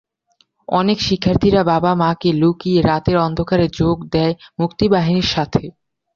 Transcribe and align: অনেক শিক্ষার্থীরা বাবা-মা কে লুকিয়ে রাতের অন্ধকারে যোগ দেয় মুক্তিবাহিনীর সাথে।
অনেক 0.69 0.97
শিক্ষার্থীরা 1.01 1.61
বাবা-মা 1.63 2.09
কে 2.13 2.29
লুকিয়ে 2.33 2.79
রাতের 2.81 3.17
অন্ধকারে 3.19 3.65
যোগ 3.79 3.97
দেয় 4.13 4.33
মুক্তিবাহিনীর 4.59 5.27
সাথে। 5.33 5.63